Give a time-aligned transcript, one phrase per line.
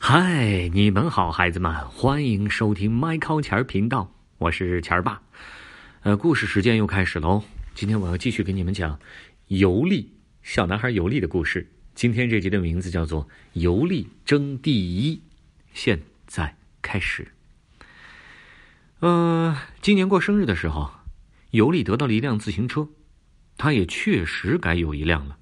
[0.00, 5.20] 嗨，你们好，孩子们，欢迎收听麦考钱儿频道，我是钱儿爸。
[6.02, 7.42] 呃，故事时间又开始喽。
[7.74, 8.98] 今天我要继续给你们讲
[9.48, 11.70] 尤利小男孩尤利的故事。
[11.94, 13.24] 今天这集的名字叫做
[13.54, 15.16] 《尤利争第一》。
[15.74, 17.32] 现在开始。
[19.00, 20.90] 呃，今年过生日的时候，
[21.50, 22.88] 尤利得到了一辆自行车，
[23.58, 25.36] 他也确实该有一辆了。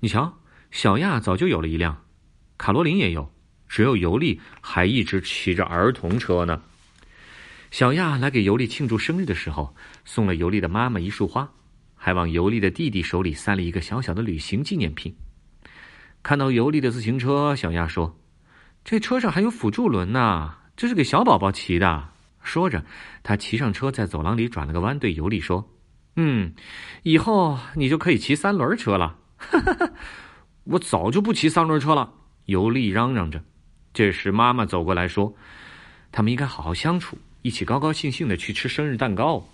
[0.00, 0.38] 你瞧，
[0.70, 2.04] 小亚早就有了一辆，
[2.56, 3.30] 卡罗琳也有。
[3.72, 6.60] 只有尤利还一直骑着儿童车呢。
[7.70, 11.50] 小亚来给尤利庆祝生日的时候，送了尤利的妈妈一束花，
[11.96, 15.16] 还往尤利的弟弟手里塞了一个小小的旅行纪念品。
[16.22, 18.14] 看到尤利的自行车，小亚说
[18.84, 22.10] ：“这车上还有辅助轮呢，这是给小宝宝骑的。”
[22.44, 22.84] 说着，
[23.22, 25.66] 他骑上车，在走廊里转了个弯，对尤利说
[26.16, 26.52] ：“嗯，
[27.04, 29.16] 以后你就可以骑三轮车了。
[29.40, 29.90] ”“哈哈哈，
[30.64, 32.12] 我早就不骑三轮车了。”
[32.44, 33.42] 尤利嚷嚷着。
[33.94, 35.34] 这时，妈妈走过来说
[36.10, 39.46] ：“他们应该好好相处，一起高高兴兴的去吃生日蛋糕。”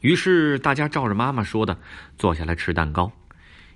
[0.00, 1.78] 于是，大家照着妈妈说的
[2.16, 3.12] 坐下来吃蛋糕。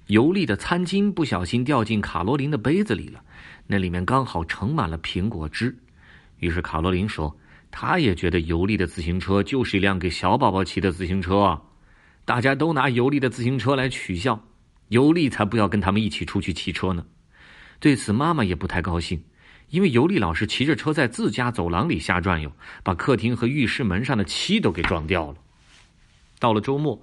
[0.06, 3.22] 尤利的餐巾不小心掉进卡罗琳的杯子里了，
[3.66, 5.76] 那里面刚好盛满了苹果汁。
[6.38, 7.34] 于是，卡罗琳说
[7.70, 11.60] ：“她也觉得尤利的自行车就是一辆给小宝宝骑的自行车。”
[12.24, 14.42] 大家都拿尤利的自行车来取笑，
[14.88, 17.04] 尤利才不要跟他们一起出去骑车呢。
[17.80, 19.22] 对此，妈妈也不太高兴，
[19.68, 25.36] 因为尤利老是骑着车在自家走廊里瞎转悠，把客厅和浴室门上的漆都给撞掉了。
[26.38, 27.00] 到了周末，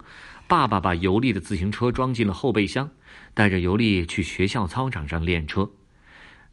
[0.47, 2.89] 爸爸把尤利的自行车装进了后备箱，
[3.33, 5.69] 带着尤利去学校操场上练车。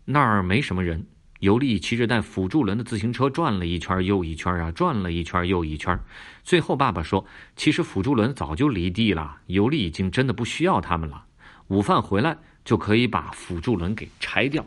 [0.05, 1.07] 那儿没什么人，
[1.41, 5.99] 尤利骑着带辅助轮的自行车转了一圈又一圈啊，转了一圈又一圈。
[6.43, 11.25] 最后，爸爸说：“其实辅助轮早就离地了，尤利已经真的不需要他们了。”
[11.69, 12.39] 午饭回来。
[12.69, 14.63] 就可以把辅助轮给拆掉。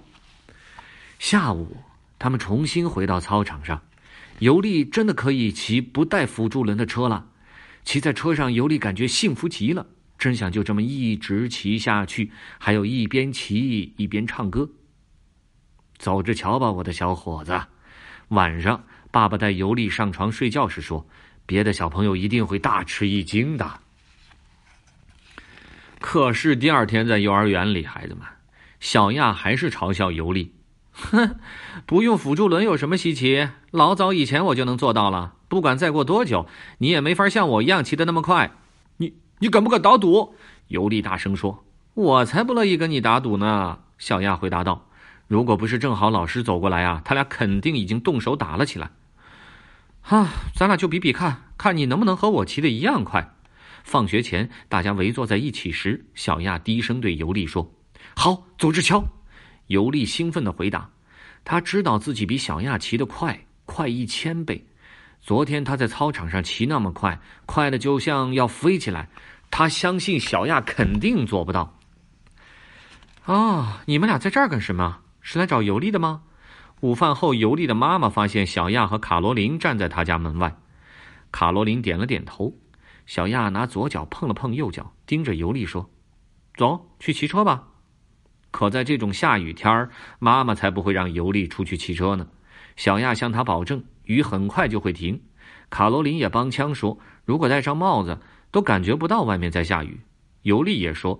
[1.19, 1.77] 下午，
[2.17, 3.79] 他们重新回到操场上，
[4.39, 7.27] 尤利真的可以骑不带辅助轮的车了。
[7.83, 9.85] 骑在车上，尤利感觉幸福极了，
[10.17, 14.67] 真想就这么一直骑下去，还有一边骑一边唱歌。
[15.99, 17.61] 走着瞧吧，我的小伙子。
[18.29, 21.07] 晚上，爸爸带尤利上床睡觉时说
[21.45, 23.79] ：“别的小朋友一定会大吃一惊的。”
[26.01, 28.27] 可是第二天在幼儿园里，孩子们，
[28.79, 30.55] 小亚还是嘲笑尤利
[30.91, 31.35] ：“哼，
[31.85, 33.47] 不用辅助轮有什么稀奇？
[33.69, 35.33] 老早以前我就能做到了。
[35.47, 36.47] 不管再过多久，
[36.79, 38.51] 你也没法像我一样骑得那么快。
[38.97, 40.33] 你你敢不敢打赌？”
[40.69, 41.63] 尤利大声说
[41.93, 44.87] ：“我才不乐意跟你打赌呢。”小亚回答道
[45.29, 48.89] ：“如果不是正好老师走过来啊，他俩肯定已经动手打了起来。
[50.01, 53.35] 啊，咱俩就比比看，看你能不能和我骑的一样快。”
[53.83, 57.73] 放学前，大家围坐在一起时，小亚低声对尤利说
[58.15, 59.03] ：“好，走着瞧。”
[59.67, 60.89] 尤利兴奋地回答
[61.45, 64.65] ：“他知道自己比小亚骑得快，快一千倍。
[65.21, 69.09] 昨天他在操场上骑那么快，快的就像要飞起来。
[69.49, 71.77] 他相信小亚肯定做不到。”
[73.25, 74.99] 哦，你们俩在这儿干什么？
[75.21, 76.23] 是来找尤利的吗？
[76.79, 80.55] 午饭后，尤利的妈妈发现小亚和卡罗琳站在他家门外。
[81.31, 82.51] 卡罗琳点了点头。
[83.05, 85.89] 小亚拿左脚碰了碰右脚，盯着尤利说
[86.55, 87.67] ：“走去骑车吧。”
[88.51, 89.89] 可在这种下雨天儿，
[90.19, 92.27] 妈妈才不会让尤利出去骑车呢。
[92.75, 95.21] 小亚向他保证，雨很快就会停。
[95.69, 98.19] 卡罗琳也帮腔说：“如果戴上帽子，
[98.51, 100.01] 都感觉不到外面在下雨。”
[100.43, 101.19] 尤利也说：“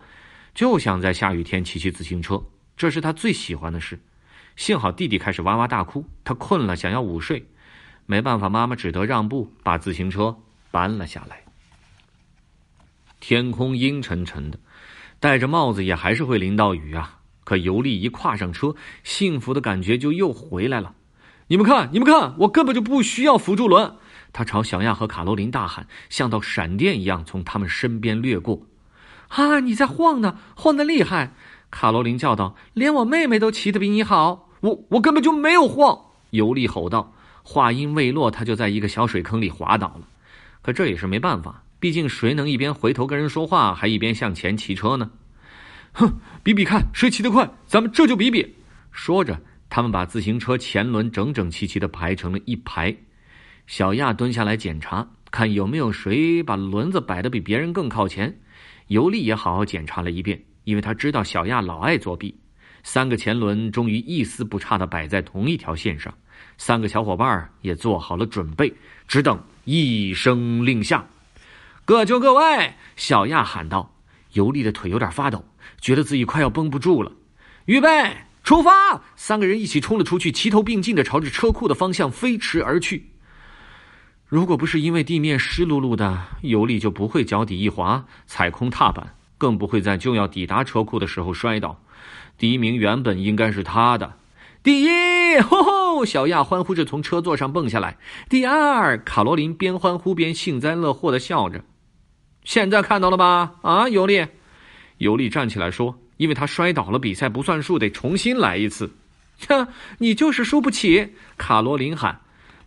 [0.54, 2.44] 就想在下雨天骑骑自行车，
[2.76, 4.00] 这是他最喜欢的事。”
[4.58, 7.48] 幸好弟弟开始哇哇大哭，他困了，想要午睡。
[8.06, 10.38] 没办法，妈妈只得让步，把自行车
[10.70, 11.44] 搬了下来。
[13.22, 14.60] 天空阴沉沉的，
[15.22, 17.20] 戴着帽子也还是会淋到雨啊。
[17.46, 20.96] 可尤利一跨上车，幸福的感觉就又回来了。
[21.48, 23.94] 你们看，你们看，我根本就不需要辅助轮！
[24.34, 28.64] 他朝小亚和卡罗琳大喊，像道闪电一样从他们身边掠过。
[29.30, 31.34] 啊，你在晃呢，晃得厉害！
[31.70, 36.06] 卡罗琳叫道：“连我妹妹都骑得比你好。”我我根本就没有晃！
[36.32, 37.14] 尤利吼道。
[37.44, 40.02] 话音未落，他就在一个小水坑里滑倒了。
[40.62, 41.64] 可这也是没办法。
[41.82, 45.10] 毕竟，谁能一边回头跟人说话，还一边向前骑车呢？
[45.94, 48.56] 哼，比比看谁骑得快，咱们这就比比。
[48.92, 52.96] 说着，他们把自行车前轮整整齐齐的排成了一排。
[53.66, 58.40] 小亚蹲下来检查，看有没有谁把轮子摆得比别人更靠前。
[58.86, 62.40] 尤利也好好检查了一遍，因为他知道小亚老爱作弊。
[62.84, 66.14] 三个前轮终于一丝不差的摆在同一条线上，
[66.60, 68.72] 三个小伙伴也做好了准备，
[69.08, 71.04] 只等一声令下。
[71.92, 73.94] 各就各位，小亚喊道。
[74.32, 75.44] 尤利的腿有点发抖，
[75.82, 77.12] 觉得自己快要绷不住了。
[77.66, 78.16] 预备，
[78.46, 79.04] 出发！
[79.18, 83.12] 三个人一起冲了出去，齐头并进的朝着车库的方向飞驰而去。
[84.26, 91.84] 如果不是因为地面湿漉漉的，尤利就不会脚底一滑踩空踏板，更不会在就要抵达车库的时候摔倒。
[92.38, 94.14] 第一名原本应该是他的。
[94.64, 96.06] 第一，吼吼！
[96.06, 97.98] 小亚欢呼着从车座上蹦下来。
[98.30, 101.66] 第二，卡罗琳边欢呼边幸灾乐祸的笑着。
[102.44, 103.54] 现在看到了吧？
[103.62, 104.26] 啊，尤利！
[104.98, 108.92] 尤利站起来说：“因为他摔倒了，比赛不算数，得重新来一次。
[109.48, 109.68] ”哼，
[109.98, 111.14] 你就是输不起！
[111.38, 112.20] 卡罗琳喊。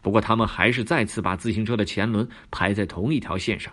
[0.02, 3.72] 不过他们还是再次把自行车的前轮排在同一条线上。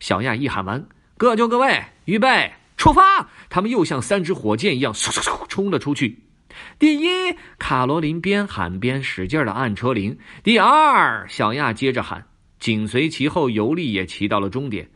[0.00, 0.86] 小亚一喊完
[1.18, 6.22] ：“各就各位，预备，出发！”他们又像三支火箭一样，嗖嗖嗖冲了出去。
[6.78, 7.06] 第一，
[7.58, 10.18] 卡罗琳边喊边使劲的按车铃。
[10.42, 12.24] 第二，小亚接着喊，
[12.58, 14.88] 紧随其后，尤利也骑到了终点。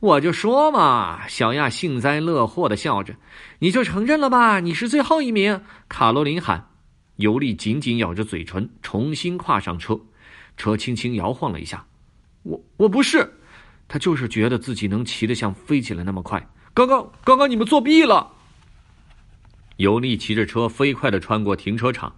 [0.00, 3.14] 我就说嘛，小亚幸灾乐祸的笑着。
[3.58, 5.62] 你就承认了吧，你是最后一名。
[5.88, 6.66] 卡罗琳喊，
[7.16, 10.00] 尤利紧紧咬着嘴唇，重新跨上车。
[10.56, 11.84] 车轻轻摇晃了一下。
[12.44, 13.30] 我我不是，
[13.88, 16.44] 他就是觉得自己能骑得像飞起来那么快。
[16.72, 18.32] 刚刚刚刚你们作弊了。
[19.76, 22.14] 尤利骑着车飞快的穿过停车场，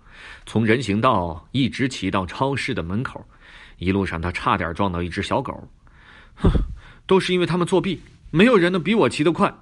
[0.47, 3.25] 从人行道一直骑到超市的门口。
[3.79, 5.53] 一路上，他差点撞到一只小狗。
[6.37, 6.49] 哼，
[7.13, 8.01] 都是因为他们作弊，
[8.31, 9.53] 没有人能比我骑得快。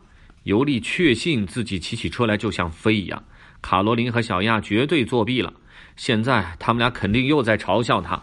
[0.44, 3.24] 尤利确信自己骑起车来就像飞一样。
[3.60, 5.52] 卡罗琳和小亚绝对作弊了，
[5.96, 8.22] 现在他们俩肯定又在嘲笑他。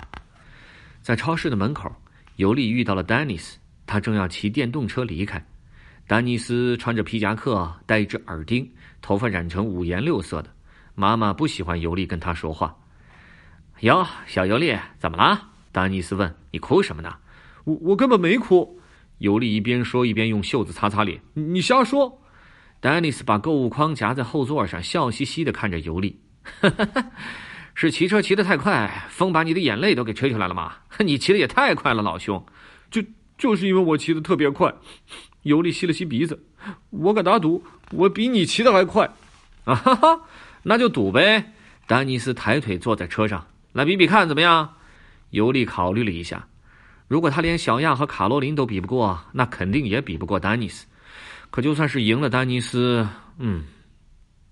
[1.01, 1.93] 在超市的门口，
[2.37, 5.45] 尤利遇到了丹尼斯，他正要骑电动车离开。
[6.07, 8.65] 丹尼斯穿着皮夹克，戴一只耳钉。
[9.01, 10.49] 头发染成五颜六色的，
[10.95, 12.73] 妈妈不喜欢尤利跟他说话。
[13.81, 15.49] 哟，小尤利，怎么了？
[15.73, 16.33] 丹尼斯问。
[16.49, 17.13] 你哭什么呢？
[17.65, 18.76] 我我根本没哭。
[19.19, 21.21] 尤利一边说一边用袖子擦擦脸。
[21.33, 22.21] 你瞎说。
[22.79, 26.19] 丹尼斯把购物筐夹在后座上，笑嘻嘻的看着尤利。
[27.73, 30.73] 是骑车骑得太快，风把你的眼泪都给吹出来了吗？
[31.05, 32.45] 你骑的也太快了，老兄。
[32.91, 33.03] 就
[33.37, 34.73] 就是因为我骑的特别快。
[35.41, 36.43] 尤利吸了吸鼻子。
[36.91, 37.63] 我敢打赌。
[37.91, 39.09] 我比你骑的还快，
[39.65, 40.21] 啊哈哈，
[40.63, 41.53] 那就赌呗。
[41.87, 44.75] 丹尼斯抬腿坐在车上，来比比看怎么样？
[45.31, 46.47] 尤利考虑了一下，
[47.07, 50.85] 如果他连小亚和卡罗琳都比不过，那肯定也比不过丹尼斯。
[51.49, 53.07] 可就算是赢了丹尼斯，
[53.37, 53.63] 嗯，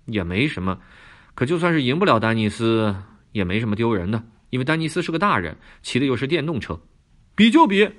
[0.06, 0.78] 也没什么。
[1.34, 2.96] 可就算是赢不了丹尼斯，
[3.32, 6.80] 也没什么丢人的，因为丹尼斯是个大人，骑的又是电动车。
[7.34, 7.90] 比就比，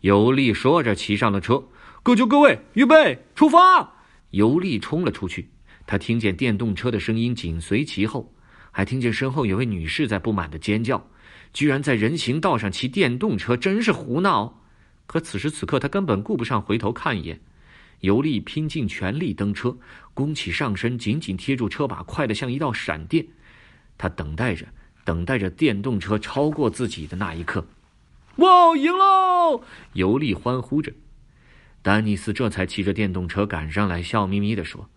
[0.00, 1.64] 尤利说着骑上了车。
[2.02, 3.94] 各就各位，预备，出发。
[4.30, 5.48] 尤利冲了出去，
[5.86, 8.34] 他听见电动车的声音紧随其后，
[8.70, 11.02] 还听见身后有位女士在不满的尖叫
[11.52, 14.62] ：“居然在人行道上骑电动车，真是胡闹！”
[15.06, 17.40] 可此时此刻，他根本顾不上回头看一眼。
[18.00, 19.76] 尤利拼尽全力蹬车，
[20.12, 23.24] 弓起上身，紧紧贴住车把，快得像一道闪电。
[23.96, 24.66] 他等待着，
[25.04, 27.64] 等待着电动车超过自己的那一刻。
[28.36, 29.62] 哇，赢喽！
[29.92, 30.92] 尤利欢呼着。
[31.82, 34.88] 丹尼斯这才骑着电动车赶上来，笑眯眯地说：“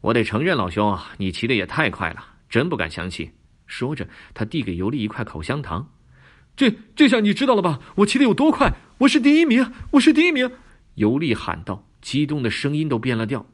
[0.00, 3.32] 我得承认，老兄，你骑的也太快了，真不敢相信。”
[3.70, 5.88] 说着，他递给尤利一块口香糖。
[6.56, 7.78] “这这下你知道了吧？
[7.94, 8.74] 我骑的有多快？
[8.98, 9.72] 我是第一名！
[9.92, 10.50] 我是第一名！”
[10.96, 13.46] 尤利喊道，激动的声音都变了调。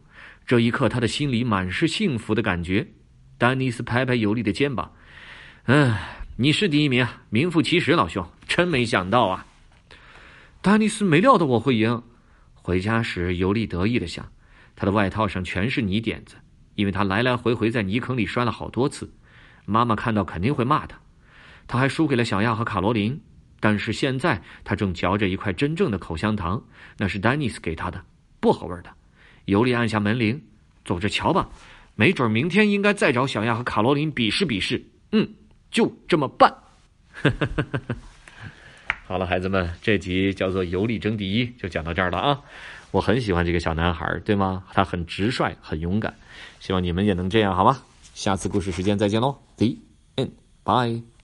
[0.46, 2.88] 这一刻，他的心里满是幸福的感觉。
[3.36, 4.92] 丹尼斯拍拍尤利的肩膀
[5.66, 5.94] ：“嗯，
[6.37, 9.46] 你是第一名，名副其实，老兄，真没想到啊！”
[10.62, 12.02] 丹尼斯没料到我会赢。
[12.54, 14.32] 回家时，尤利得意的想，
[14.75, 16.37] 他的外套上全是泥点子，
[16.75, 19.12] 因为他来来回回在泥坑里摔了好多次。
[19.66, 20.99] 妈妈看到肯定会骂他。
[21.66, 23.20] 他还输给了小亚和卡罗琳，
[23.61, 26.62] 但是现在他正嚼着一块真正的口香糖，
[26.96, 28.02] 那是丹尼斯给他的，
[28.40, 28.90] 薄荷味的。
[29.44, 30.42] 尤利按下门铃，
[30.85, 31.49] 走着瞧吧，
[31.94, 34.82] 没准明天应该再找小亚和卡罗琳比试比试。
[35.12, 35.28] 嗯，
[35.70, 36.54] 就这么办。
[39.06, 42.40] 好了，孩子们，这集叫做“游历争第一”，就讲到这儿了啊！
[42.90, 44.64] 我很喜欢这个小男孩，对吗？
[44.73, 46.12] 他很直率，很勇敢，
[46.58, 47.78] 希望你们也能这样，好吗？
[48.16, 49.76] 下次故事时间再见喽，The
[50.16, 51.15] end，bye。